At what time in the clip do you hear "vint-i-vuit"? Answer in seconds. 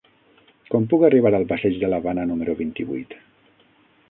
2.63-3.15